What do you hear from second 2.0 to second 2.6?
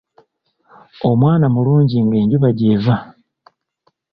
nga Enjuba